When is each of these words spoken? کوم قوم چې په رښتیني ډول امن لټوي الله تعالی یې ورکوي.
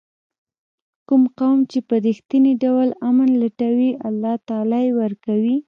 کوم 1.07 1.23
قوم 1.39 1.59
چې 1.71 1.79
په 1.87 1.95
رښتیني 2.05 2.53
ډول 2.63 2.89
امن 3.09 3.29
لټوي 3.41 3.91
الله 4.07 4.35
تعالی 4.47 4.79
یې 4.87 4.91
ورکوي. 5.01 5.57